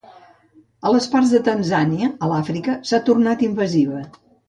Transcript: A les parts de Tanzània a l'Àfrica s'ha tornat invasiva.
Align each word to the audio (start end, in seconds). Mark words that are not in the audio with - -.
A 0.87 0.93
les 0.95 1.09
parts 1.11 1.35
de 1.35 1.43
Tanzània 1.49 2.09
a 2.29 2.33
l'Àfrica 2.35 2.81
s'ha 2.91 3.05
tornat 3.11 3.49
invasiva. 3.53 4.07